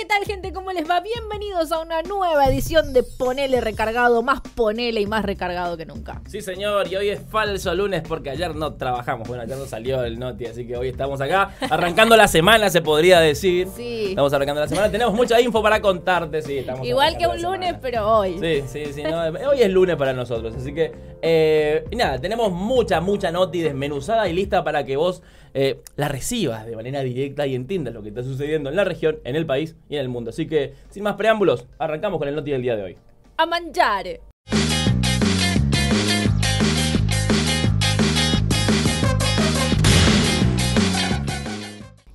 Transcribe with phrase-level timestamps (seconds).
[0.00, 0.50] ¿Qué tal gente?
[0.54, 1.00] ¿Cómo les va?
[1.00, 6.22] Bienvenidos a una nueva edición de Ponele Recargado, más Ponele y más recargado que nunca.
[6.26, 9.28] Sí, señor, y hoy es falso lunes porque ayer no trabajamos.
[9.28, 12.80] Bueno, ayer no salió el Noti, así que hoy estamos acá arrancando la semana, se
[12.80, 13.68] podría decir.
[13.76, 14.06] Sí.
[14.08, 16.56] Estamos arrancando la semana, tenemos mucha info para contarte, sí.
[16.56, 18.38] Estamos Igual que un lunes, pero hoy.
[18.40, 19.02] Sí, sí, sí.
[19.02, 19.20] no,
[19.50, 21.09] hoy es lunes para nosotros, así que.
[21.22, 25.22] Eh, y nada, tenemos mucha, mucha noti desmenuzada y lista para que vos
[25.54, 29.18] eh, la recibas de manera directa y entiendas lo que está sucediendo en la región,
[29.24, 30.30] en el país y en el mundo.
[30.30, 32.96] Así que, sin más preámbulos, arrancamos con el noti del día de hoy.
[33.36, 34.29] A mangiare.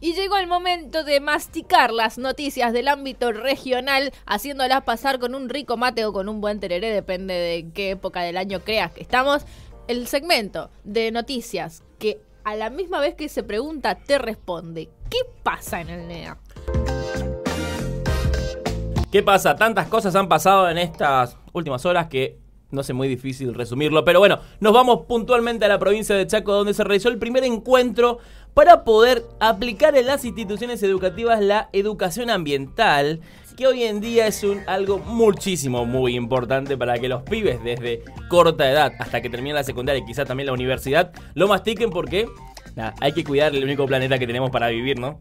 [0.06, 5.50] Y llegó el momento de masticar las noticias del ámbito regional, haciéndolas pasar con un
[5.50, 9.02] rico mate o con un buen tereré, depende de qué época del año creas que
[9.02, 9.48] estamos.
[9.88, 15.18] El segmento de noticias que a la misma vez que se pregunta te responde, ¿qué
[15.42, 16.38] pasa en el NEA?
[19.12, 19.56] ¿Qué pasa?
[19.56, 24.04] Tantas cosas han pasado en estas últimas horas que no sé, muy difícil resumirlo.
[24.04, 27.44] Pero bueno, nos vamos puntualmente a la provincia de Chaco, donde se realizó el primer
[27.44, 28.20] encuentro
[28.54, 33.20] para poder aplicar en las instituciones educativas la educación ambiental,
[33.58, 38.04] que hoy en día es un algo muchísimo, muy importante para que los pibes desde
[38.30, 42.28] corta edad hasta que terminen la secundaria y quizás también la universidad lo mastiquen porque
[43.00, 45.20] hay que cuidar el único planeta que tenemos para vivir, ¿no?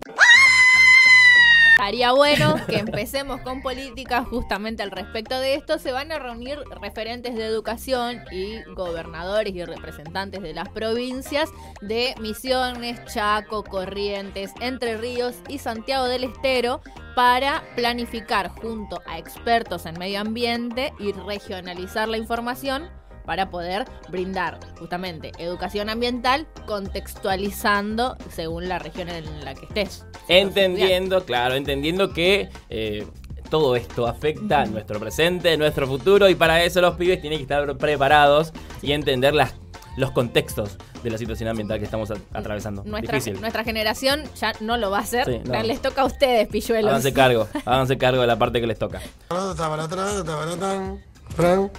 [1.74, 5.80] Estaría bueno que empecemos con políticas justamente al respecto de esto.
[5.80, 12.14] Se van a reunir referentes de educación y gobernadores y representantes de las provincias de
[12.20, 16.80] Misiones, Chaco, Corrientes, Entre Ríos y Santiago del Estero
[17.16, 22.88] para planificar junto a expertos en medio ambiente y regionalizar la información
[23.24, 30.04] para poder brindar justamente educación ambiental contextualizando según la región en la que estés.
[30.28, 33.06] Entendiendo, claro, entendiendo que eh,
[33.50, 37.44] todo esto afecta a nuestro presente, nuestro futuro, y para eso los pibes tienen que
[37.44, 38.52] estar preparados
[38.82, 39.54] y entender las,
[39.96, 42.82] los contextos de la situación ambiental que estamos atravesando.
[42.84, 43.40] Nuestra, Difícil.
[43.40, 45.26] nuestra generación ya no lo va a hacer.
[45.26, 45.62] Sí, no.
[45.62, 46.90] Les toca a ustedes, pilluelos.
[46.90, 49.00] Háganse cargo, háganse cargo de la parte que les toca.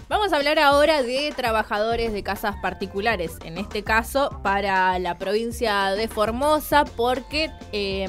[0.09, 5.91] Vamos a hablar ahora de trabajadores de casas particulares, en este caso para la provincia
[5.91, 8.07] de Formosa, porque eh,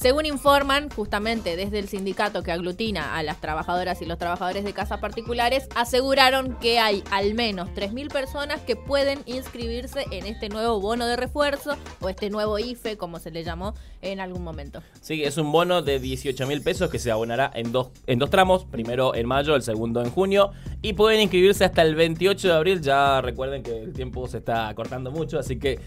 [0.00, 4.72] según informan justamente desde el sindicato que aglutina a las trabajadoras y los trabajadores de
[4.72, 10.80] casas particulares, aseguraron que hay al menos 3.000 personas que pueden inscribirse en este nuevo
[10.80, 14.82] bono de refuerzo o este nuevo IFE, como se le llamó en algún momento.
[15.02, 18.30] Sí, es un bono de 18 mil pesos que se abonará en dos, en dos
[18.30, 22.54] tramos, primero en mayo, el segundo en junio, y pueden inscribirse hasta el 28 de
[22.54, 25.78] abril, ya recuerden que el tiempo se está cortando mucho, así que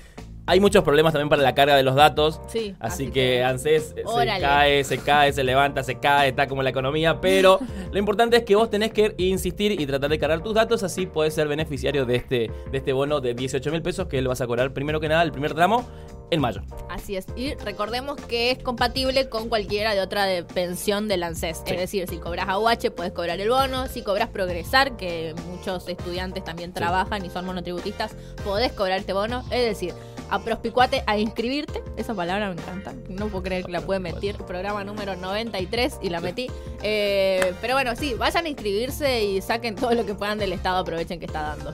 [0.46, 3.94] hay muchos problemas también para la carga de los datos, Sí, así, así que, ANSES
[3.96, 4.42] se órale.
[4.42, 7.60] cae, se cae, se levanta, se cae, está como la economía, pero
[7.92, 11.06] lo importante es que vos tenés que insistir y tratar de cargar tus datos, así
[11.06, 14.42] podés ser beneficiario de este, de este bono de 18 mil pesos que lo vas
[14.42, 15.86] a cobrar primero que nada el primer tramo
[16.32, 16.62] en mayo.
[16.90, 17.28] Así es.
[17.36, 21.58] Y recordemos que es compatible con cualquiera de otra de pensión del ANSES.
[21.58, 21.74] Sí.
[21.74, 23.86] Es decir, si cobras AUH puedes cobrar el bono.
[23.88, 29.44] Si cobras Progresar, que muchos estudiantes también trabajan y son monotributistas, podés cobrar este bono.
[29.52, 29.94] Es decir,
[30.30, 31.84] a prospicuate a inscribirte.
[31.98, 32.94] Esa palabra me encanta.
[33.10, 34.38] No puedo creer que la pude meter.
[34.38, 36.50] Programa número 93 y la metí.
[36.82, 40.80] Eh, pero bueno, sí, vayan a inscribirse y saquen todo lo que puedan del Estado.
[40.80, 41.74] Aprovechen que está dando.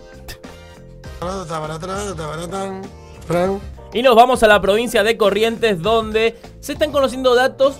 [3.91, 7.75] Y nos vamos a la provincia de Corrientes donde se están conociendo datos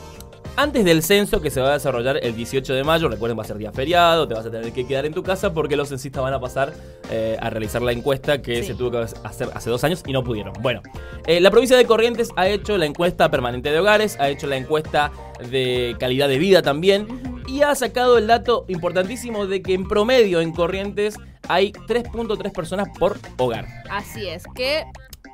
[0.59, 3.07] antes del censo que se va a desarrollar el 18 de mayo.
[3.07, 5.53] Recuerden, va a ser día feriado, te vas a tener que quedar en tu casa
[5.53, 6.73] porque los censistas van a pasar
[7.09, 8.67] eh, a realizar la encuesta que Sí.
[8.67, 10.51] se tuvo que hacer hace dos años y no pudieron.
[10.61, 10.81] Bueno,
[11.25, 14.57] eh, la provincia de Corrientes ha hecho la encuesta permanente de hogares, ha hecho la
[14.57, 15.11] encuesta
[15.49, 17.07] de calidad de vida también
[17.47, 21.15] y ha sacado el dato importantísimo de que en promedio en Corrientes
[21.47, 23.65] hay 3.3 personas por hogar.
[23.89, 24.83] Así es, que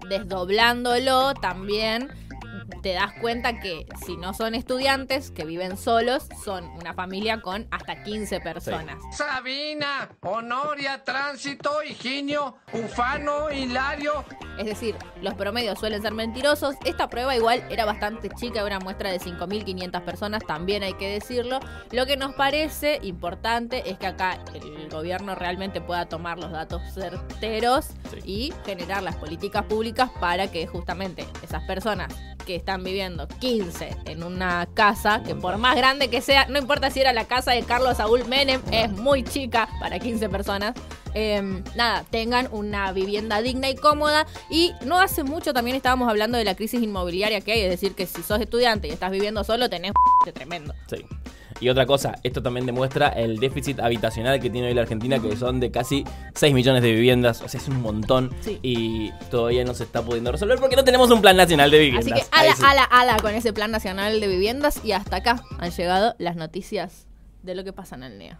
[0.07, 2.09] desdoblándolo también
[2.85, 7.67] te das cuenta que si no son estudiantes que viven solos, son una familia con
[7.71, 8.97] hasta 15 personas.
[9.11, 14.23] Sabina, Honoria, Tránsito, Higinio, Ufano, Hilario.
[14.57, 16.75] Es decir, los promedios suelen ser mentirosos.
[16.85, 21.09] Esta prueba igual era bastante chica, era una muestra de 5.500 personas, también hay que
[21.09, 21.59] decirlo.
[21.91, 26.81] Lo que nos parece importante es que acá el gobierno realmente pueda tomar los datos
[26.93, 28.19] certeros Sí.
[28.23, 32.13] y generar las políticas públicas para que justamente esas personas
[32.45, 36.91] que están viviendo 15 en una casa, que por más grande que sea, no importa
[36.91, 40.73] si era la casa de Carlos Saúl Menem, es muy chica para 15 personas.
[41.15, 41.41] Eh,
[41.75, 44.27] nada, tengan una vivienda digna y cómoda.
[44.49, 47.95] Y no hace mucho también estábamos hablando de la crisis inmobiliaria que hay, es decir,
[47.95, 49.93] que si sos estudiante y estás viviendo solo, tenés
[50.25, 50.75] un tremendo.
[50.87, 51.05] Sí.
[51.61, 55.37] Y otra cosa, esto también demuestra el déficit habitacional que tiene hoy la Argentina, que
[55.37, 56.03] son de casi
[56.33, 57.41] 6 millones de viviendas.
[57.41, 58.35] O sea, es un montón.
[58.41, 58.59] Sí.
[58.61, 62.11] Y todavía no se está pudiendo resolver porque no tenemos un plan nacional de viviendas.
[62.11, 62.63] Así que ala, sí.
[62.65, 67.07] ala, ala con ese plan nacional de viviendas y hasta acá han llegado las noticias
[67.43, 68.39] de lo que pasa en el NEA.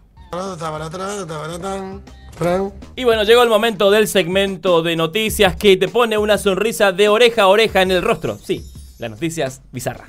[2.94, 7.08] Y bueno, llegó el momento del segmento de noticias que te pone una sonrisa de
[7.08, 8.36] oreja a oreja en el rostro.
[8.42, 8.64] Sí,
[8.98, 10.06] las noticias bizarras.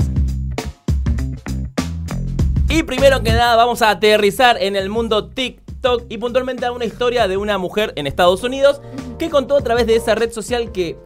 [2.69, 6.85] Y primero que nada vamos a aterrizar en el mundo TikTok y puntualmente a una
[6.85, 8.81] historia de una mujer en Estados Unidos
[9.17, 10.97] que contó a través de esa red social que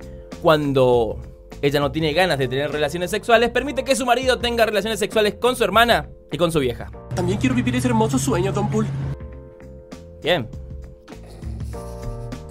[0.41, 1.21] cuando
[1.61, 5.35] ella no tiene ganas de tener relaciones sexuales, permite que su marido tenga relaciones sexuales
[5.35, 6.91] con su hermana y con su vieja.
[7.15, 8.87] También quiero vivir ese hermoso sueño, Don Pool.
[10.23, 10.47] Bien,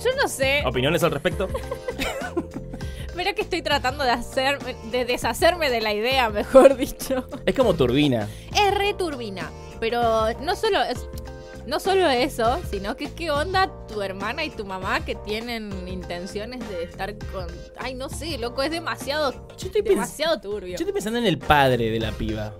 [0.02, 1.48] Yo no sé, ¿opiniones al respecto?
[3.16, 4.58] pero que estoy tratando de hacer,
[4.90, 7.26] de deshacerme de la idea, mejor dicho.
[7.44, 8.28] Es como turbina.
[8.56, 11.06] Es re turbina, pero no solo es,
[11.70, 16.68] no solo eso, sino que qué onda tu hermana y tu mamá que tienen intenciones
[16.68, 17.46] de estar con,
[17.78, 20.70] ay no sé, loco, es demasiado, Yo estoy pens- demasiado turbio.
[20.70, 22.52] Yo estoy pensando en el padre de la piba.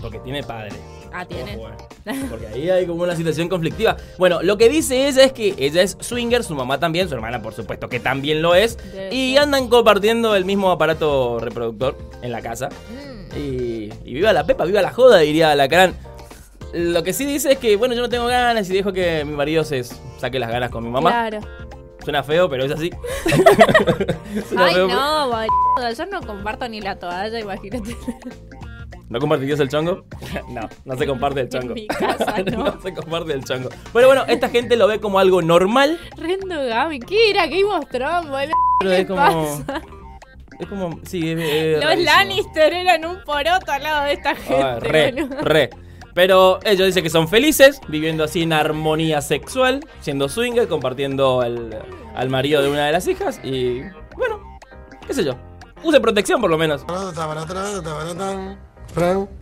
[0.00, 0.70] Porque tiene padre.
[1.12, 1.54] Ah, tiene.
[1.54, 2.26] Eh.
[2.30, 3.96] Porque ahí hay como una situación conflictiva.
[4.18, 7.42] Bueno, lo que dice ella es que ella es swinger, su mamá también, su hermana
[7.42, 8.78] por supuesto que también lo es.
[9.10, 9.38] Y ser.
[9.42, 12.68] andan compartiendo el mismo aparato reproductor en la casa.
[12.68, 13.36] Mm.
[13.38, 15.94] Y, y viva la pepa, viva la joda, diría la Caran.
[16.72, 19.32] Lo que sí dice es que, bueno, yo no tengo ganas y dejo que mi
[19.34, 19.84] marido se
[20.18, 21.10] saque las ganas con mi mamá.
[21.10, 21.40] Claro.
[22.04, 22.90] Suena feo, pero es así.
[24.56, 27.96] Ay, feo, no, boludo, yo no comparto ni la toalla, imagínate.
[29.08, 30.04] ¿No compartirías el chongo?
[30.48, 31.68] no, no se comparte el chongo.
[31.68, 32.80] En mi casa, no.
[32.80, 33.68] se comparte el chongo.
[33.92, 35.98] Pero bueno, esta gente lo ve como algo normal.
[36.16, 38.54] Rendo Gaby, ¿qué era of Thrones, boludo?
[38.80, 39.20] Pero ¿Qué es como.
[39.20, 39.82] pasa?
[40.58, 41.00] Es como.
[41.04, 41.38] Sí, es.
[41.38, 42.12] es Los rarísimo.
[42.12, 44.62] Lannister eran un poroto al lado de esta gente.
[44.62, 45.70] Ah, re, re.
[46.16, 51.78] Pero ellos dicen que son felices, viviendo así en armonía sexual, siendo swinger, compartiendo al,
[52.14, 53.82] al marido de una de las hijas y.
[54.16, 54.58] Bueno,
[55.06, 55.34] qué sé yo.
[55.82, 56.86] Use protección por lo menos.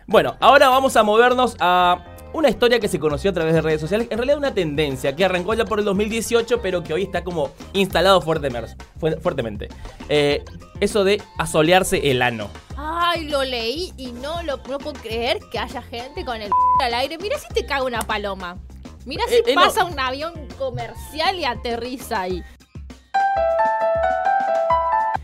[0.05, 2.03] Bueno, ahora vamos a movernos a
[2.35, 4.07] una historia que se conoció a través de redes sociales.
[4.11, 7.51] En realidad una tendencia que arrancó ya por el 2018, pero que hoy está como
[7.73, 8.75] instalado fuertemente.
[8.99, 9.69] fu- fuertemente.
[10.09, 10.43] Eh,
[10.79, 12.49] eso de asolearse el ano.
[12.77, 16.49] Ay, lo leí y no lo no puedo creer que haya gente con el
[16.81, 17.17] al aire.
[17.17, 18.57] Mira si te caga una paloma.
[19.05, 19.61] Mira si Eh, eh, no.
[19.61, 22.43] pasa un avión comercial y aterriza ahí.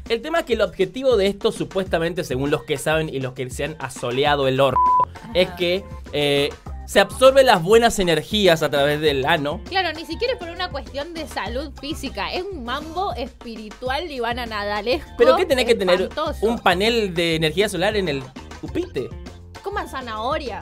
[0.09, 3.33] El tema es que el objetivo de esto, supuestamente, según los que saben y los
[3.33, 4.77] que se han asoleado el orto,
[5.33, 6.49] es que eh,
[6.91, 9.61] se absorben las buenas energías a través del ano.
[9.69, 12.33] Claro, ni siquiera es por una cuestión de salud física.
[12.33, 15.09] Es un mambo espiritual Ivana Nadalesco.
[15.17, 16.09] Pero ¿qué tenés que tener
[16.41, 18.21] un panel de energía solar en el
[18.61, 19.07] upite?
[19.63, 20.59] Coman zanahoria.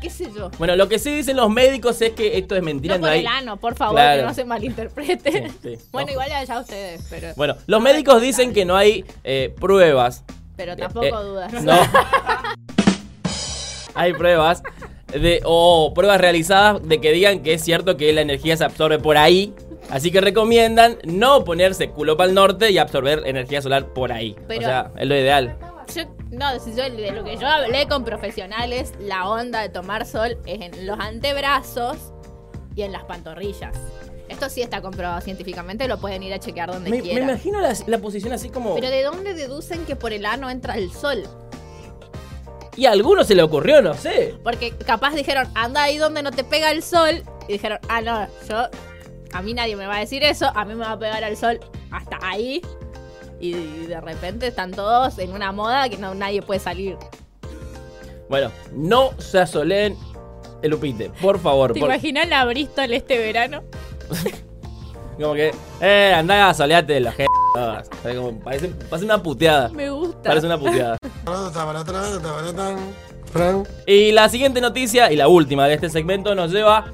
[0.00, 0.50] ¿Qué sé yo?
[0.58, 3.12] Bueno, lo que sí dicen los médicos es que esto es mentira, No no por
[3.12, 3.20] hay...
[3.20, 4.22] el ano, por favor, Claro.
[4.22, 5.48] que no se malinterprete.
[5.62, 5.84] Sí, sí.
[5.92, 10.24] bueno, igual allá ustedes, pero, Bueno, los médicos dicen que no hay eh, pruebas.
[10.56, 11.52] pero tampoco Eh, dudas.
[11.62, 11.72] No.
[13.94, 14.60] hay pruebas
[15.12, 18.98] de o pruebas realizadas de que digan que es cierto que la energía se absorbe
[18.98, 19.54] por ahí.
[19.90, 24.36] Así que recomiendan no ponerse culo para el norte y absorber energía solar por ahí.
[24.46, 25.56] Pero- o sea, es lo ideal.
[25.94, 30.04] Yo, no, si yo, de lo que yo hablé con profesionales, la onda de tomar
[30.04, 31.96] sol es en los antebrazos
[32.76, 33.74] y en las pantorrillas.
[34.28, 37.30] Esto sí está comprobado científicamente, lo pueden ir a chequear donde Me, me quieran.
[37.30, 38.74] imagino la, la posición así como...
[38.74, 41.22] Pero ¿de dónde deducen que por el ano entra el sol?
[42.78, 44.36] Y a alguno se le ocurrió, no sé.
[44.44, 47.24] Porque capaz dijeron, anda ahí donde no te pega el sol.
[47.48, 48.68] Y dijeron, ah, no, yo,
[49.32, 51.36] a mí nadie me va a decir eso, a mí me va a pegar el
[51.36, 51.58] sol
[51.90, 52.62] hasta ahí.
[53.40, 53.52] Y
[53.86, 56.96] de repente están todos en una moda que no nadie puede salir.
[58.28, 59.96] Bueno, no se asoleen
[60.62, 61.72] el upite, por favor.
[61.72, 63.64] ¿Te por- imaginas la Bristol este verano?
[65.18, 67.26] Como que, eh, andá a solearte de gente.
[68.44, 69.68] Parece, parece una puteada.
[69.70, 70.22] Me gusta.
[70.28, 70.97] Parece una puteada.
[73.86, 76.92] Y la siguiente noticia, y la última de este segmento, nos lleva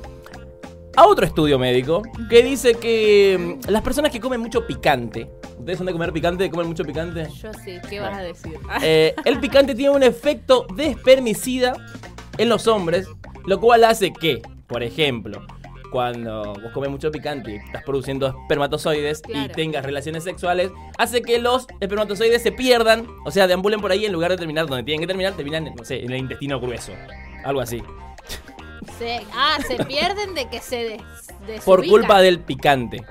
[0.96, 5.78] a otro estudio médico que dice que mm, las personas que comen mucho picante, ¿ustedes
[5.78, 6.50] son de comer picante?
[6.50, 7.28] ¿Comen mucho picante?
[7.40, 8.58] Yo sí, ¿qué vas a decir?
[8.82, 11.74] Eh, el picante tiene un efecto despermicida
[12.38, 13.08] en los hombres,
[13.46, 15.44] lo cual hace que, por ejemplo,
[15.94, 21.38] cuando vos comes mucho picante y estás produciendo espermatozoides y tengas relaciones sexuales, hace que
[21.38, 25.02] los espermatozoides se pierdan, o sea, deambulen por ahí en lugar de terminar donde tienen
[25.02, 26.90] que terminar, terminan, no sé, en el intestino grueso.
[27.44, 27.80] Algo así.
[28.98, 30.98] Se- ah, se pierden de que se
[31.46, 33.04] des, Por culpa del picante.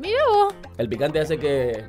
[0.00, 0.54] Mirá vos.
[0.76, 1.84] El picante hace que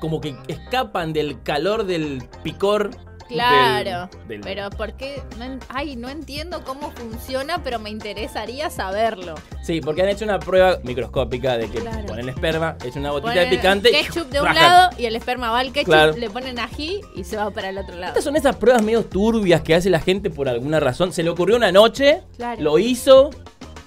[0.00, 2.90] como que escapan del calor del picor
[3.28, 5.22] Claro, del- del- pero ¿por qué?
[5.38, 9.34] No Ay, no entiendo cómo funciona, pero me interesaría saberlo.
[9.62, 12.06] Sí, porque han hecho una prueba microscópica de que Claro.
[12.06, 13.90] ponen esperma, echan una botita de picante.
[13.90, 16.12] y ketchup de un lado y el esperma va al ketchup, Claro.
[16.16, 18.08] le ponen ají y se va para el otro lado.
[18.12, 21.12] Estas son esas pruebas medio turbias que hace la gente por alguna razón.
[21.12, 22.60] Se le ocurrió una noche, Claro.
[22.62, 23.30] lo hizo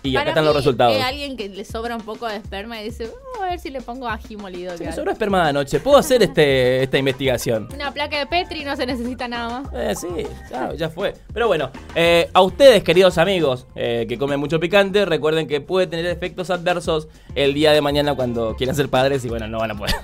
[0.03, 0.95] y Para acá están los resultados.
[0.95, 3.69] Es alguien que le sobra un poco de esperma y dice, "Vamos a ver si
[3.69, 4.73] le pongo ají molido.
[4.75, 4.95] Que me hay".
[4.95, 5.79] sobró esperma de anoche.
[5.79, 7.67] ¿Puedo hacer este, esta investigación?
[7.73, 9.73] Una placa de Petri no se necesita nada más.
[9.73, 10.07] Eh, sí,
[10.49, 11.13] ya, ya fue.
[11.33, 15.87] Pero bueno, eh, a ustedes, queridos amigos eh, que comen mucho picante, recuerden que puede
[15.87, 19.71] tener efectos adversos el día de mañana cuando quieran ser padres y bueno, no van
[19.71, 19.95] a poder.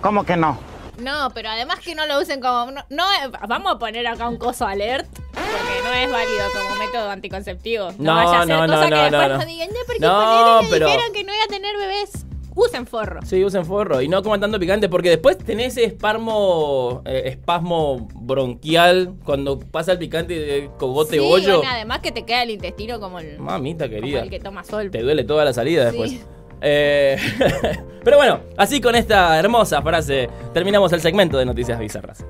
[0.00, 0.58] ¿Cómo que no?
[0.98, 2.70] No, pero además que no lo usen como...
[2.70, 6.76] No, no, eh, vamos a poner acá un coso alert, porque no es válido como
[6.84, 7.90] método anticonceptivo.
[7.98, 9.36] No, No, vaya a ser no, no, cosa que no, después no, no.
[9.36, 12.26] nos digan, porque No, que pero- dijeron que no iba a tener bebés.
[12.56, 13.18] Usen forro.
[13.26, 18.06] Sí, usen forro y no coman tanto picante porque después tenés ese espasmo, eh, espasmo
[18.14, 21.56] bronquial cuando pasa el picante de cogote sí, bollo.
[21.58, 24.20] bueno, además que te queda el intestino como el, Mamita como querida.
[24.22, 24.88] el que toma sol.
[24.92, 25.98] Te duele toda la salida Sí.
[25.98, 26.26] después.
[26.66, 27.18] Eh,
[28.04, 32.24] pero bueno, así con esta hermosa frase terminamos el segmento de Noticias Bizarras.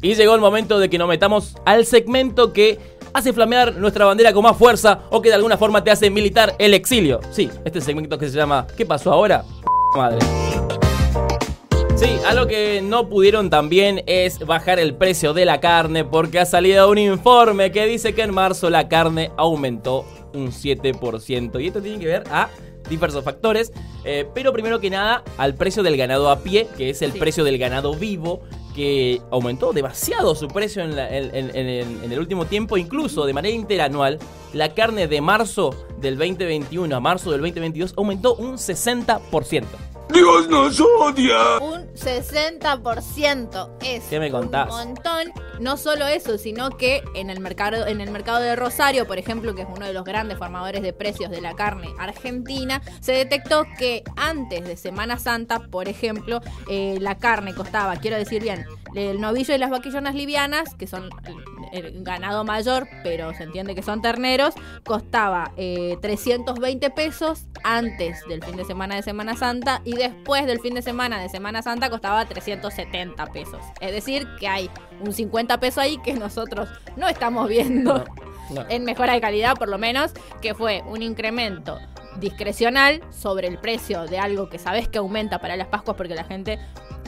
[0.00, 2.78] Y llegó el momento de que nos metamos al segmento que
[3.12, 6.54] hace flamear nuestra bandera con más fuerza o que de alguna forma te hace militar
[6.58, 7.20] el exilio.
[7.30, 9.44] Sí, este segmento que se llama ¿Qué pasó ahora?
[9.94, 10.18] Madre.
[11.96, 16.44] Sí, algo que no pudieron también es bajar el precio de la carne porque ha
[16.46, 21.58] salido un informe que dice que en marzo la carne aumentó un 7%.
[21.62, 22.50] Y esto tiene que ver a
[22.90, 23.72] diversos factores,
[24.04, 27.18] eh, pero primero que nada al precio del ganado a pie, que es el Sí.
[27.18, 28.42] precio del ganado vivo,
[28.74, 33.24] que aumentó demasiado su precio en, la- en- en- en- en el último tiempo, incluso
[33.24, 34.18] de manera interanual,
[34.52, 39.78] la carne de marzo del 2021 a marzo del 2022 aumentó un 60%.
[40.12, 41.58] ¡Dios nos odia!
[41.60, 44.70] Un 60% es ¿Qué me contás?
[44.70, 45.32] un montón.
[45.60, 49.54] No solo eso, sino que en el mercado en el mercado de Rosario, por ejemplo,
[49.54, 53.64] que es uno de los grandes formadores de precios de la carne argentina, se detectó
[53.78, 59.20] que antes de Semana Santa, por ejemplo, eh, la carne costaba, quiero decir bien, el
[59.20, 61.08] novillo y las vaquillonas livianas, que son
[61.72, 64.54] el, ganado mayor, pero se entiende que son terneros,
[64.84, 70.60] costaba eh, 320 pesos antes del fin de semana de Semana Santa y después del
[70.60, 73.60] fin de semana de Semana Santa costaba 370 pesos.
[73.80, 74.70] Es decir, que hay
[75.00, 78.04] un 50 pesos ahí que nosotros no estamos viendo
[78.50, 78.64] No.
[78.68, 81.78] en mejora de calidad, por lo menos, que fue un incremento
[82.18, 86.24] discrecional sobre el precio de algo que sabes que aumenta para las Pascuas porque la
[86.24, 86.58] gente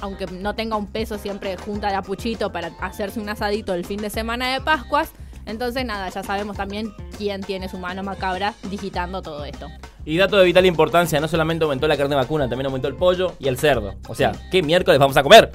[0.01, 4.01] aunque no tenga un peso siempre junta de apuchito para hacerse un asadito el fin
[4.01, 5.11] de semana de Pascuas.
[5.47, 9.67] Entonces nada, ya sabemos también quién tiene su mano macabra digitando todo esto.
[10.05, 13.35] Y dato de vital importancia, no solamente aumentó la carne vacuna, también aumentó el pollo
[13.39, 13.95] y el cerdo.
[14.09, 15.51] O sea, ¿qué miércoles vamos a comer?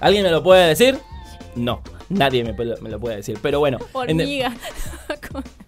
[0.00, 0.98] ¿Alguien me lo puede decir?
[1.56, 2.52] No, nadie me,
[2.88, 3.38] lo puede decir.
[3.42, 4.54] Pero bueno, en- Hormiga.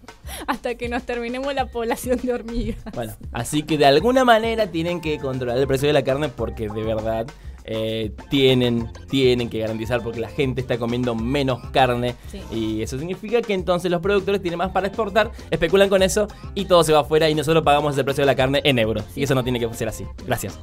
[0.47, 2.77] Hasta que nos terminemos la población de hormigas.
[2.93, 6.69] bueno, así que de alguna manera tienen que controlar el precio de la carne porque
[6.69, 7.25] de verdad
[7.65, 12.41] eh, tienen, tienen que garantizar porque la gente está comiendo menos carne Sí.
[12.51, 16.65] y eso significa que entonces los productores tienen más para exportar, especulan con eso y
[16.65, 19.05] todo se va afuera y nosotros pagamos el precio de la carne en euros.
[19.15, 20.05] Y eso no tiene que ser así.
[20.25, 20.59] Gracias.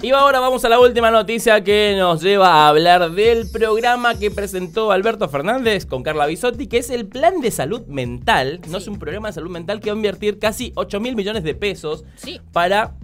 [0.00, 4.30] Y ahora vamos a la última noticia que nos lleva a hablar del programa que
[4.30, 8.60] presentó Alberto Fernández con Carla Bisotti, que es el Plan de Salud Mental.
[8.68, 11.44] No es un programa de salud mental que va a invertir casi 8 mil millones
[11.44, 12.40] de pesos Sí.
[12.52, 12.94] para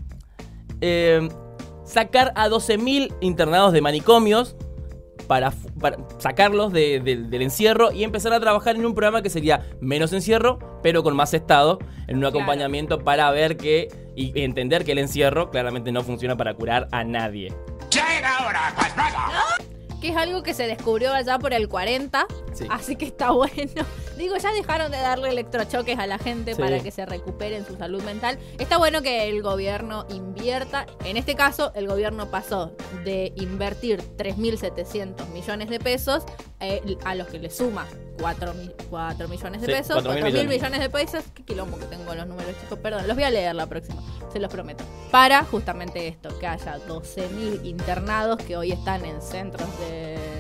[0.81, 1.29] eh,
[1.85, 4.57] sacar a 12 mil internados de manicomios.
[5.31, 9.31] Para, para sacarlos de- de- del encierro y empezar a trabajar en un programa que
[9.31, 14.85] sería menos encierro, pero con más estado, en un acompañamiento para ver que y entender
[14.85, 17.55] que el encierro claramente no funciona para curar a nadie.
[20.01, 22.27] Que es algo que se descubrió allá por el 40.
[22.53, 22.67] Sí.
[22.69, 23.53] Así que está bueno.
[24.21, 26.61] Digo, ya dejaron de darle electrochoques a la gente Sí.
[26.61, 28.39] para que se recuperen su salud mental.
[28.59, 30.87] Está bueno que el gobierno invierta.
[31.05, 32.73] En este caso, el gobierno pasó
[33.05, 36.25] de invertir 3.700 millones de pesos
[36.61, 37.87] eh, a los que le suma
[38.19, 38.53] 4,
[39.29, 39.97] millones de Sí, pesos.
[39.97, 40.49] 4.000 4 mil millones.
[40.49, 41.25] millones de pesos.
[41.35, 42.79] Qué quilombo que tengo los números, chicos.
[42.79, 44.03] Perdón, los voy a leer la próxima.
[44.31, 44.85] Se los prometo.
[45.11, 50.40] Para justamente esto, que haya 12.000 internados que hoy están en centros de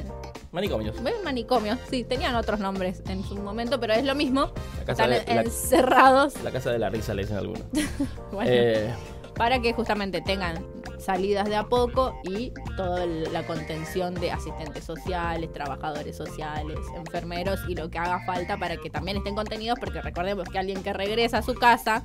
[0.53, 0.97] Manicomios.
[1.25, 4.53] Manicomios, sí, tenían otros nombres en su momento, pero es lo mismo.
[4.79, 7.63] La casa Están de- la- encerrados La casa de la risa le dicen algunos.
[8.33, 8.93] bueno, Eh,
[9.37, 10.67] para que justamente tengan
[10.99, 17.75] salidas de a poco y toda la contención de asistentes sociales, trabajadores sociales, enfermeros y
[17.75, 21.39] lo que haga falta para que también estén contenidos, porque recordemos que alguien que regresa
[21.39, 22.03] a su casa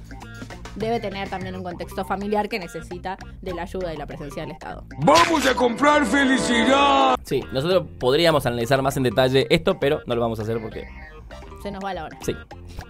[0.75, 4.51] debe tener también un contexto familiar que necesita de la ayuda y la presencia del
[4.51, 4.83] Estado.
[4.99, 7.15] ¡Vamos a comprar felicidad!
[7.23, 10.87] Sí, nosotros podríamos analizar más en detalle esto, pero no lo vamos a hacer porque,
[11.63, 12.17] Se nos va la hora.
[12.21, 12.35] sí,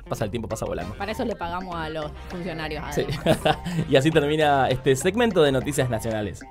[0.10, 0.96] pasa el tiempo, pasa volando.
[0.96, 2.84] Para eso le pagamos a los funcionarios.
[2.94, 3.06] Sí.
[3.89, 6.42] y así termina este segmento de noticias nacionales.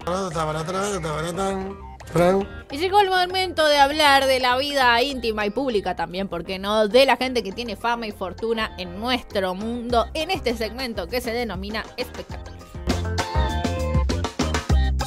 [2.71, 6.87] Y llegó el momento de hablar de la vida íntima y pública también, porque no,
[6.87, 11.21] de la gente que tiene fama y fortuna en nuestro mundo, en este segmento que
[11.21, 12.55] se denomina espectáculo.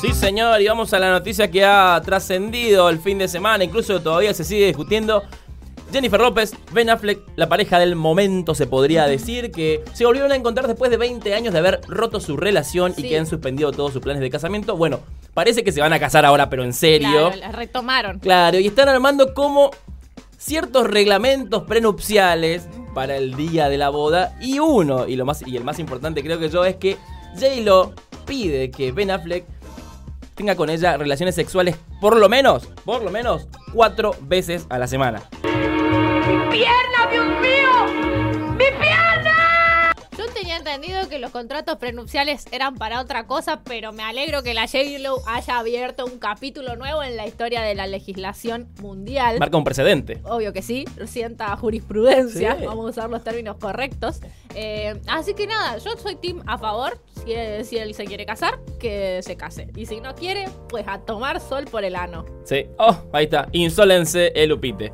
[0.01, 3.99] Sí, señor, y vamos a la noticia que ha trascendido el fin de semana, incluso
[4.01, 5.23] todavía se sigue discutiendo.
[5.91, 10.35] Jennifer López, Ben Affleck, la pareja del momento se podría decir que se volvieron a
[10.35, 13.93] encontrar después de 20 años de haber roto su relación y que han suspendido todos
[13.93, 14.75] sus planes de casamiento.
[14.75, 14.99] Bueno,
[15.33, 17.29] parece que se van a casar ahora, pero en serio.
[17.29, 18.19] Claro, la retomaron.
[18.19, 19.71] Claro, y están armando como
[20.37, 24.37] ciertos reglamentos prenupciales para el día de la boda.
[24.41, 26.97] Y uno, y, lo más, y el más importante creo que yo, es que
[27.35, 27.93] J-Lo
[28.25, 29.45] pide que Ben Affleck
[30.35, 34.87] tenga con ella relaciones sexuales por lo menos, por lo menos, cuatro veces a la
[34.87, 35.23] semana.
[40.17, 44.53] Yo tenía entendido que los contratos prenupciales eran para otra cosa, pero me alegro que
[44.55, 49.37] la J-Lo haya abierto un capítulo nuevo en la historia de la legislación mundial.
[49.39, 50.19] Marca un precedente.
[50.23, 52.65] Obvio que sí, sienta jurisprudencia, Sí.
[52.65, 54.21] vamos a usar los términos correctos.
[54.55, 57.33] Eh, así que nada, yo soy team a favor, si,
[57.65, 59.67] si él se quiere casar, que se case.
[59.75, 62.25] Y si no quiere, pues a tomar sol por el ano.
[62.43, 62.67] Sí.
[62.77, 63.47] Oh, ahí está.
[63.51, 64.93] Insolense el upite.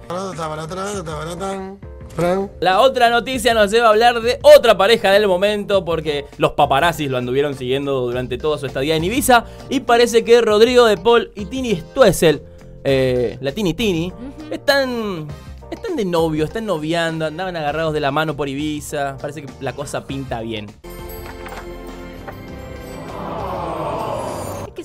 [2.59, 7.09] La otra noticia nos lleva a hablar de otra pareja del momento porque los paparazzis
[7.09, 11.31] lo anduvieron siguiendo durante toda su estadía en Ibiza y parece que Rodrigo de Paul
[11.35, 12.43] y Tini Stoessel,
[12.83, 14.13] eh, la Tini Tini,
[14.51, 15.27] están,
[15.71, 19.73] están de novio, están noviando, andaban agarrados de la mano por Ibiza, parece que la
[19.73, 20.67] cosa pinta bien.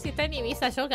[0.08, 0.88] Si está en Ibiza, yo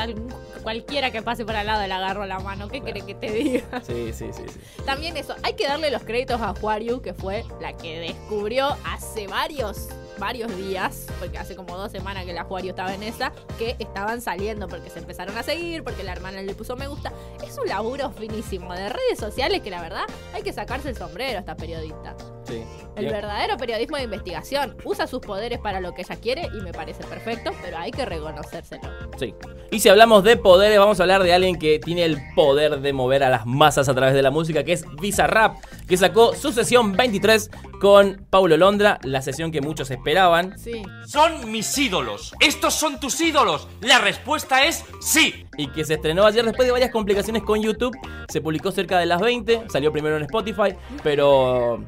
[0.63, 2.67] cualquiera que pase por al lado le agarro la mano.
[2.67, 3.79] ¿Qué quiere que te diga?
[3.84, 4.60] Sí, sí, sí, sí.
[4.88, 9.28] También eso, hay que darle los créditos a Juariu, que fue la que descubrió hace
[9.28, 13.76] varios, varios días, porque hace como dos semanas que la Juariu estaba en esa, que
[13.78, 17.13] estaban saliendo porque se empezaron a seguir, porque la hermana le puso me gusta.
[17.47, 21.38] Es un laburo finísimo de redes sociales que la verdad hay que sacarse el sombrero
[21.38, 22.15] a esta periodista.
[22.54, 22.63] Sí.
[22.96, 26.72] El verdadero periodismo de investigación usa sus poderes para lo que ella quiere y me
[26.72, 28.84] parece perfecto, pero hay que reconocérselo.
[29.18, 29.34] Sí.
[29.72, 32.94] Y si hablamos de poderes, vamos a hablar de alguien que tiene el poder de
[32.94, 36.52] mover a las masas a través de la música, que es Bizarrap, que sacó su
[36.52, 37.50] sesión 23
[37.82, 40.58] con Paulo Londra, la sesión que muchos esperaban.
[40.60, 40.84] Sí.
[41.08, 42.34] Son mis ídolos.
[42.39, 43.68] Estos son tus ídolos.
[43.82, 45.46] La respuesta es sí.
[45.58, 47.98] Y que se estrenó ayer después de varias complicaciones con YouTube.
[48.30, 51.84] Se publicó cerca de las 20, salió primero en Spotify, pero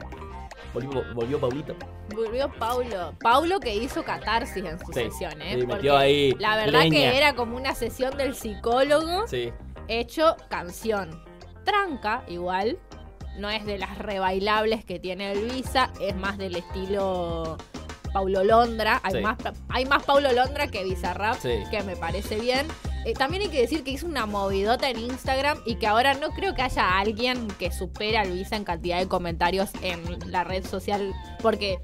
[0.76, 1.76] volvió, volvió Paulito.
[2.14, 3.14] Volvió Paulo.
[3.20, 5.52] Paulo que hizo catarsis en su Sí, sesión, ¿eh?
[5.52, 6.92] sí, metió Porque ahí La verdad leña.
[6.92, 9.52] que era como una sesión del psicólogo Sí.
[9.88, 11.24] hecho canción.
[11.64, 12.78] Tranca, igual.
[13.38, 17.58] No es de las rebailables que tiene el Visa, es más del estilo
[18.14, 19.02] Paulo Londra.
[19.04, 19.38] Hay, más,
[19.70, 22.66] hay más Paulo Londra que Bizarrap, que me parece bien.
[23.06, 26.32] Eh, también hay que decir que hizo una movidota en Instagram y que ahora no
[26.32, 30.66] creo que haya alguien que supera al Visa en cantidad de comentarios en la red
[30.66, 31.78] social, porque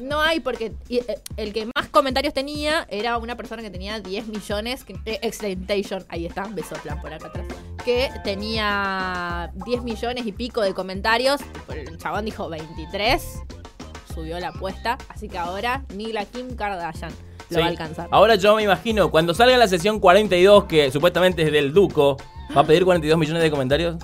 [0.00, 4.26] no hay, porque eh, el que más comentarios tenía era una persona que tenía 10
[4.26, 7.46] millones, que, eh, Extentation, ahí está, Besoplan por acá atrás,
[7.84, 13.42] que tenía 10 millones y pico de comentarios, el chabón dijo 23,
[14.12, 17.12] subió la apuesta, así que ahora ni la Kim Kardashian
[17.50, 17.60] lo Sí.
[17.60, 18.08] va a alcanzar.
[18.10, 22.16] Ahora yo me imagino, cuando salga la sesión 42, que supuestamente es del Duco,
[22.56, 23.96] ¿va a pedir 42 millones de comentarios?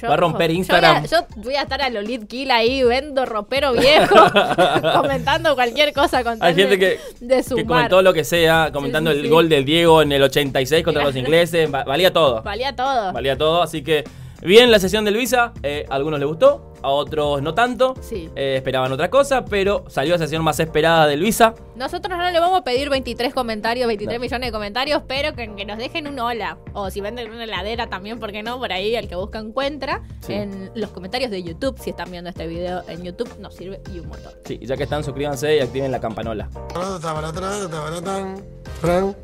[0.00, 1.02] Yo- Va a romper yo Instagram.
[1.02, 4.14] voy a- Yo voy a, estar a Lolit Kill ahí, vendo ropero viejo,
[4.96, 9.18] comentando cualquier cosa con Hay gente que, de que comentó lo que sea, comentando sí,
[9.18, 9.28] el sí.
[9.30, 12.42] gol del Diego en el 86 contra los ingleses, va- valía todo.
[12.42, 13.12] Valía todo.
[13.12, 14.04] Valía todo, así que
[14.40, 18.30] bien la sesión del Visa, eh, a algunos les gustó, a otros no tanto, Sí.
[18.36, 21.54] eh, esperaban otra cosa, pero salió la sesión más esperada del Visa.
[21.76, 25.64] Nosotros no le vamos a pedir 23 comentarios, 23 millones de comentarios, pero que, que
[25.64, 26.58] nos dejen un hola.
[26.74, 28.58] O si venden una heladera también, ¿por qué no?
[28.58, 30.02] Por ahí el que busca encuentra.
[30.20, 30.34] Sí.
[30.34, 33.98] En los comentarios de YouTube, si están viendo este video en YouTube, nos sirve y
[34.00, 34.32] un montón.
[34.44, 36.48] Sí, ya que están, suscríbanse y activen la campanola.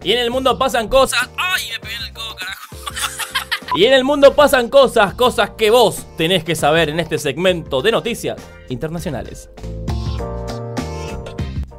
[0.03, 1.29] Y en el mundo pasan cosas.
[1.37, 1.63] ¡Ay!
[1.73, 2.77] Me pegué en el codo, carajo.
[3.75, 7.83] y en el mundo pasan cosas, cosas que vos tenés que saber en este segmento
[7.83, 9.51] de noticias internacionales.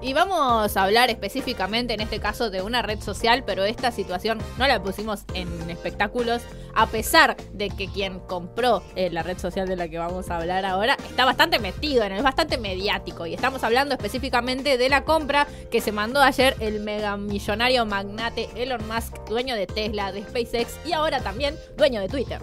[0.10, 4.40] Y vamos a hablar específicamente en este caso de una red social, pero esta situación
[4.58, 6.42] no la pusimos en espectáculos,
[6.74, 10.38] a pesar de que quien compró eh, la red social de la que vamos a
[10.38, 13.28] hablar ahora está bastante metido en él, es bastante mediático.
[13.28, 18.82] Y estamos hablando específicamente de la compra que se mandó ayer el megamillonario magnate Elon
[18.88, 22.42] Musk, dueño de Tesla, de SpaceX y ahora también dueño de Twitter.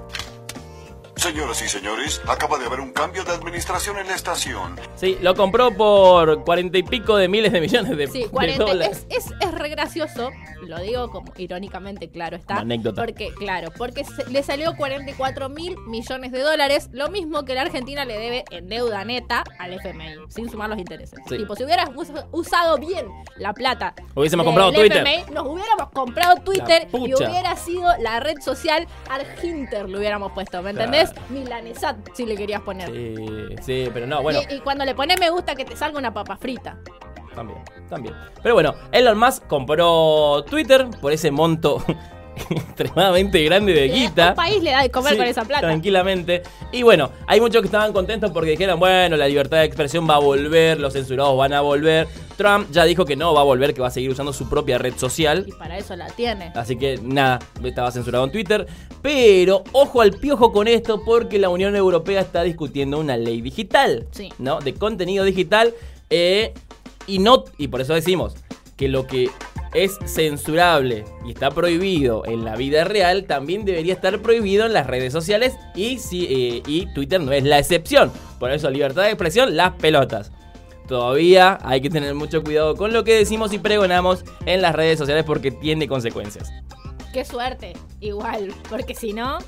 [1.17, 4.79] Señoras y señores, acaba de haber un cambio de administración en la estación.
[4.97, 8.65] Sí, lo compró por cuarenta y pico de miles de millones de, Sí, de 40,
[8.65, 9.07] dólares.
[9.09, 10.31] es, es, es re gracioso,
[10.67, 12.55] lo digo como irónicamente, claro está.
[12.55, 13.03] Una anécdota.
[13.03, 17.63] Porque, claro, porque se- le salió 44 mil millones de dólares, lo mismo que la
[17.63, 21.19] Argentina le debe en deuda neta al FMI, sin sumar los intereses.
[21.31, 21.39] Sí.
[21.39, 23.07] Tipo, si hubieras us- usado bien
[23.39, 24.99] la plata Hubiésemos del comprado Twitter.
[24.99, 30.61] FMI, nos hubiéramos comprado Twitter y hubiera sido la red social Arginter, lo hubiéramos puesto,
[30.63, 30.85] ¿me Claro.
[30.85, 31.06] entendés?
[31.31, 32.91] Milanesat, si le querías poner.
[32.91, 33.17] Sí,
[33.63, 34.41] sí, pero no, bueno.
[34.49, 36.79] Y, y cuando le pones me gusta que te salga una papa frita.
[37.35, 38.15] También, también.
[38.43, 41.85] Pero bueno, Elon Musk compró Twitter por ese monto
[42.51, 44.31] extremadamente grande de guita.
[44.31, 45.63] un país le da de comer Sí, con esa plata.
[45.67, 46.43] Tranquilamente.
[46.73, 50.17] Y bueno, hay muchos que estaban contentos porque dijeron, bueno, la libertad de expresión va
[50.17, 52.07] a volver, los censurados van a volver.
[52.37, 54.77] Trump ya dijo que no va a volver, que va a seguir usando su propia
[54.79, 55.45] red social.
[55.47, 56.53] Y para eso la tiene.
[56.55, 58.67] Así que nada, estaba censurado en Twitter.
[59.01, 64.07] Pero ojo al piojo con esto porque la Unión Europea está discutiendo una ley digital.
[64.11, 64.31] Sí.
[64.39, 64.61] ¿No?
[64.61, 65.73] De contenido digital.
[66.11, 66.53] eh,
[67.07, 67.45] y no.
[67.57, 68.35] Y por eso decimos
[68.77, 69.31] que lo que
[69.77, 74.87] es censurable y está prohibido en la vida real también debería estar prohibido en las
[74.87, 75.55] redes sociales.
[75.75, 78.11] Y, si, eh, y Twitter no es la excepción.
[78.39, 80.33] Por eso, libertad de expresión, las pelotas.
[80.89, 84.99] Todavía hay que tener mucho cuidado con lo que decimos y pregonamos en las redes
[84.99, 86.51] sociales porque tiene consecuencias.
[87.13, 89.39] Qué suerte, igual, porque si no,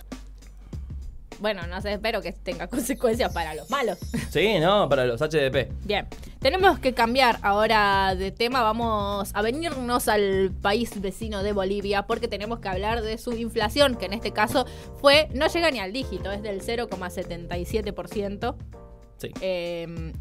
[1.41, 3.99] bueno, no sé, espero que tenga consecuencias para los malos.
[4.31, 4.89] Sí, ¿no?
[4.89, 5.73] Para los HDP.
[5.85, 6.07] Bien,
[6.41, 12.29] tenemos que cambiar ahora de tema, vamos a venirnos al país vecino de Bolivia porque
[12.29, 14.67] tenemos que hablar de su inflación, que en este caso
[15.01, 18.55] fue, no llega ni al dígito, es del 0,77%.
[19.17, 19.31] Sí.
[19.41, 20.13] Eh,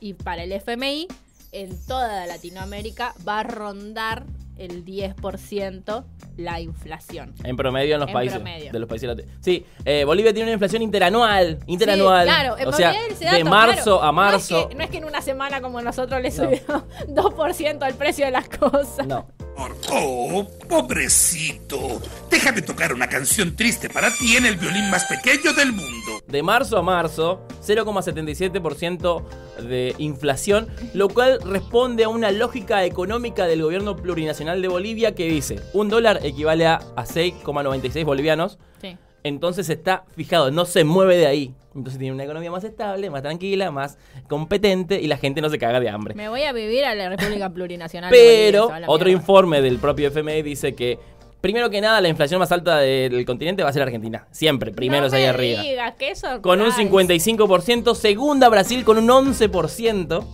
[0.00, 1.06] y para el FMI,
[1.52, 4.24] en toda Latinoamérica va a rondar
[4.56, 6.04] el 10%
[6.36, 7.34] la inflación.
[7.44, 8.38] En promedio en los En países.
[8.38, 8.72] promedio.
[8.72, 9.10] De los países
[9.40, 11.58] Sí, eh, Bolivia tiene una inflación interanual.
[11.66, 12.26] Interanual.
[12.28, 14.54] Sí, claro, o sea, ese de dato, marzo claro, a marzo.
[14.54, 16.34] No es, que, no es que en una semana como nosotros le No.
[16.36, 19.06] subieron 2% al precio de las cosas.
[19.06, 19.26] No.
[19.56, 22.00] Oh, pobrecito.
[22.30, 26.20] Déjame tocar una canción triste para ti en el violín más pequeño del mundo.
[26.26, 29.22] De marzo a marzo, 0,77%
[29.68, 35.28] de inflación, lo cual responde a una lógica económica del gobierno plurinacional de Bolivia que
[35.28, 38.96] dice, un dólar equivale a, a 6,96 bolivianos, Sí.
[39.24, 41.54] Entonces está fijado, no se mueve de ahí.
[41.74, 43.96] Entonces tiene una economía más estable, más tranquila, más
[44.28, 46.14] competente y la gente no se caga de hambre.
[46.14, 48.10] Me voy a vivir a la República Plurinacional.
[48.10, 49.20] Pero la otro mierda.
[49.22, 50.98] informe del propio FMI dice que,
[51.40, 54.26] primero que nada, la inflación más alta del continente va a ser Argentina.
[54.32, 55.62] Siempre, primero es no ahí me arriba.
[55.62, 56.12] digas, qué.
[56.42, 60.26] Con un 55%, segunda Brasil con un 11%.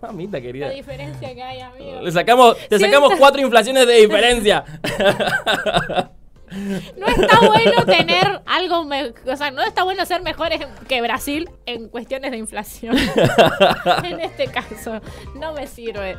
[0.00, 0.70] Mamita La querida.
[0.70, 2.00] diferencia que hay, amigo.
[2.00, 4.64] Le sacamos, te sacamos cuatro inflaciones de diferencia.
[6.96, 8.86] No está bueno tener algo,
[9.26, 12.96] o sea, no está bueno ser mejores que Brasil en cuestiones de inflación.
[14.04, 15.00] en este caso,
[15.34, 16.18] no me sirve.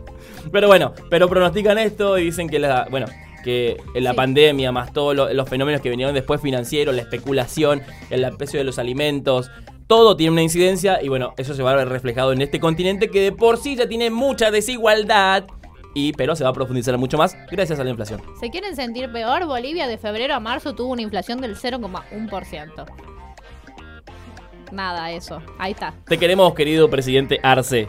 [0.51, 3.05] Pero bueno, pero pronostican esto y dicen que la, bueno,
[3.43, 4.15] que la Sí.
[4.15, 8.63] pandemia más todos lo- los fenómenos que vinieron después financieros, la especulación, el precio de
[8.63, 9.51] los alimentos,
[9.87, 13.09] todo tiene una incidencia y bueno, eso se va a ver reflejado en este continente
[13.09, 15.43] que de por sí ya tiene mucha desigualdad
[15.93, 18.21] y pero se va a profundizar mucho más gracias a la inflación.
[18.39, 19.45] ¿Se quieren sentir peor?
[19.45, 22.85] Bolivia de febrero a marzo tuvo una inflación del 0,1%.
[24.71, 25.41] Nada, eso.
[25.59, 25.93] Ahí está.
[26.07, 27.87] Te queremos, querido presidente Arce.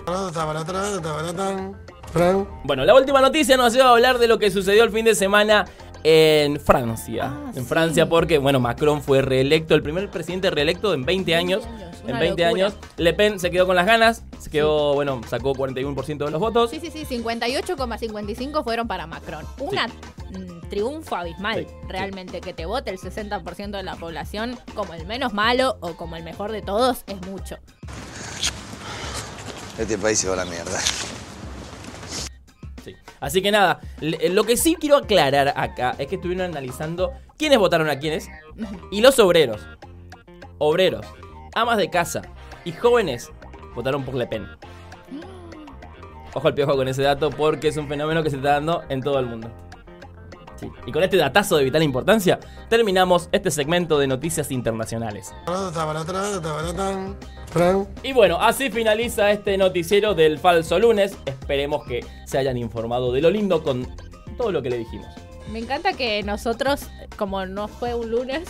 [2.62, 5.14] Bueno, la última noticia nos lleva a hablar de lo que sucedió el fin de
[5.14, 5.64] semana
[6.04, 7.32] en Francia.
[7.32, 7.68] Ah, en sí.
[7.68, 11.64] Francia porque, bueno, Macron fue reelecto, el primer presidente reelecto en 20 años.
[12.04, 12.66] En una 20 locura.
[12.66, 12.78] años.
[12.96, 16.70] Le Pen se quedó con las ganas, se quedó, bueno, sacó 41% de los votos.
[16.70, 19.44] Sí, sí, sí, 58,55 fueron para Macron.
[19.58, 22.40] Una mm, triunfo abismal, Sí, realmente.
[22.40, 26.24] Que te vote el 60% de la población como el menos malo o como el
[26.24, 27.56] mejor de todos es mucho.
[29.78, 30.78] Este país se va a la mierda.
[32.84, 32.94] Sí.
[33.20, 37.58] Así que nada, le- lo que sí quiero aclarar acá es que estuvieron analizando quiénes
[37.58, 38.28] votaron a quiénes
[38.92, 39.62] y los obreros,
[40.58, 41.06] obreros,
[41.54, 42.22] amas de casa
[42.64, 43.30] y jóvenes
[43.74, 44.46] votaron por Le Pen.
[46.34, 49.02] Ojo al piojo con ese dato porque es un fenómeno que se está dando en
[49.02, 49.50] todo el mundo.
[50.86, 55.32] Y con este datazo de vital importancia, terminamos este segmento de noticias internacionales.
[58.02, 61.16] Y bueno, así finaliza este noticiero del falso lunes.
[61.26, 63.86] Esperemos que se hayan informado de lo lindo con
[64.36, 65.06] todo lo que le dijimos.
[65.52, 68.48] Me encanta que nosotros, como no fue un lunes,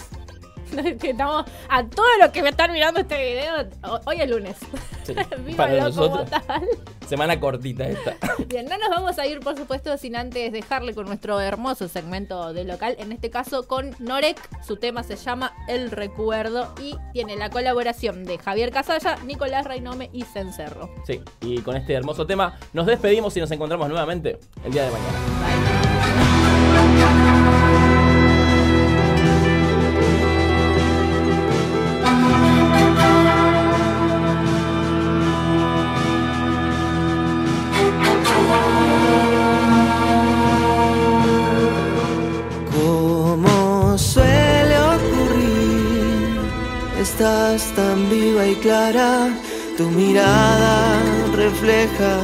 [1.01, 4.57] que estamos a todos los que me están mirando este video, ho- hoy es lunes.
[5.05, 5.15] Sí,
[5.57, 6.29] para nosotros.
[6.31, 6.67] tal.
[7.09, 8.17] Semana cortita esta.
[8.47, 12.53] Bien, no nos vamos a ir, por supuesto, sin antes dejarle con nuestro hermoso segmento
[12.55, 14.39] de local, en este caso con Norek.
[14.65, 20.09] Su tema se llama El Recuerdo y tiene la colaboración de Javier Casalla, Nicolás Reinome
[20.13, 20.89] y Cencerro.
[21.07, 24.91] Sí, y con este hermoso tema nos despedimos y nos encontramos nuevamente el día de
[24.91, 25.19] mañana.
[26.25, 26.34] Como
[47.15, 49.29] estás tan viva y clara,
[49.77, 50.99] tu mirada
[51.37, 52.19] refleja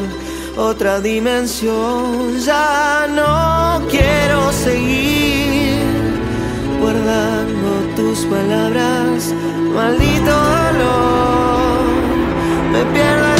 [0.57, 2.37] otra dimensión.
[2.41, 5.79] Ya no quiero seguir
[6.81, 9.33] guardando tus palabras,
[9.77, 11.85] maldito dolor,
[12.73, 13.40] me pierdo